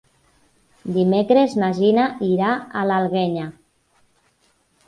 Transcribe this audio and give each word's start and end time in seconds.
Dimecres 0.95 1.53
na 1.63 1.69
Gina 1.81 2.07
irà 2.31 2.49
a 2.81 2.87
l'Alguenya. 2.93 3.47